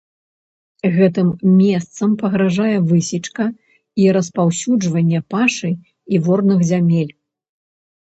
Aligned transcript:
Гэтым 0.95 1.27
месцам 1.59 2.15
пагражае 2.23 2.73
высечка 2.93 3.45
і 4.03 4.11
распаўсюджванне 4.19 5.19
пашы 5.37 5.69
і 5.75 6.15
ворных 6.29 6.69
зямель. 6.75 7.13